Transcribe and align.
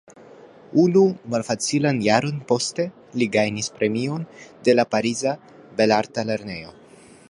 Unu 0.83 1.03
malfacilan 1.33 1.99
jaron 2.07 2.41
poste, 2.53 2.87
li 3.23 3.29
gajnis 3.37 3.71
premion 3.77 4.27
de 4.69 4.79
la 4.79 4.89
pariza 4.97 5.39
belarta 5.83 6.29
lernejo. 6.33 6.77